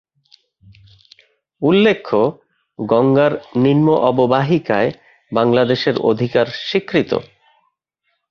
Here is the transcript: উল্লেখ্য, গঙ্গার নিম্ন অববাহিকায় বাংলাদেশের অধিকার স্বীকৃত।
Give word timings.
উল্লেখ্য, 1.61 2.19
গঙ্গার 2.79 3.33
নিম্ন 3.55 3.87
অববাহিকায় 4.09 4.89
বাংলাদেশের 5.31 5.95
অধিকার 6.01 6.47
স্বীকৃত। 6.61 7.11